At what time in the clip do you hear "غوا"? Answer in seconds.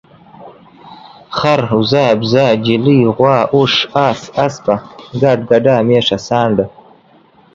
3.17-3.37